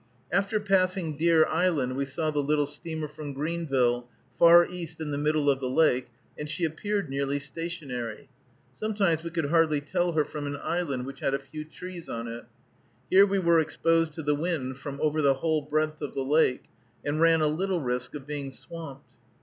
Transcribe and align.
After 0.31 0.59
passing 0.59 1.15
Deer 1.15 1.45
Island, 1.45 1.95
we 1.95 2.05
saw 2.05 2.31
the 2.31 2.39
little 2.41 2.65
steamer 2.65 3.07
from 3.07 3.33
Greenville, 3.33 4.09
far 4.39 4.65
east 4.65 4.99
in 4.99 5.11
the 5.11 5.17
middle 5.19 5.47
of 5.47 5.59
the 5.59 5.69
lake, 5.69 6.07
and 6.35 6.49
she 6.49 6.65
appeared 6.65 7.07
nearly 7.07 7.37
stationary. 7.37 8.27
Sometimes 8.75 9.23
we 9.23 9.29
could 9.29 9.49
hardly 9.51 9.79
tell 9.79 10.13
her 10.13 10.25
from 10.25 10.47
an 10.47 10.57
island 10.57 11.05
which 11.05 11.19
had 11.19 11.35
a 11.35 11.39
few 11.39 11.63
trees 11.63 12.09
on 12.09 12.27
it. 12.27 12.45
Here 13.11 13.27
we 13.27 13.37
were 13.37 13.59
exposed 13.59 14.13
to 14.13 14.23
the 14.23 14.33
wind 14.33 14.79
from 14.79 14.99
over 15.01 15.21
the 15.21 15.35
whole 15.35 15.61
breadth 15.61 16.01
of 16.01 16.15
the 16.15 16.25
lake, 16.25 16.63
and 17.05 17.21
ran 17.21 17.41
a 17.41 17.47
little 17.47 17.79
risk 17.81 18.15
of 18.15 18.25
being 18.25 18.49
swamped. 18.49 19.13